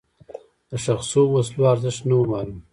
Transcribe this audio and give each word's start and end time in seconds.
د 0.69 0.71
ښخ 0.83 1.01
شوو 1.09 1.33
وسلو 1.35 1.63
ارزښت 1.73 2.01
نه 2.09 2.15
و 2.17 2.21
معلوم. 2.31 2.59